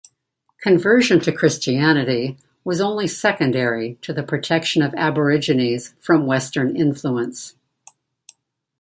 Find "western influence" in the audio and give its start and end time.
6.25-7.53